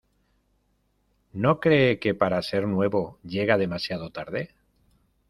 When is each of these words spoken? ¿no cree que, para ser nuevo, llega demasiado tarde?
¿no 1.31 1.59
cree 1.59 1.99
que, 1.99 2.15
para 2.15 2.41
ser 2.41 2.67
nuevo, 2.67 3.19
llega 3.23 3.59
demasiado 3.59 4.09
tarde? 4.09 4.49